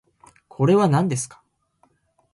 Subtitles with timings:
[0.47, 1.43] これはなんですか？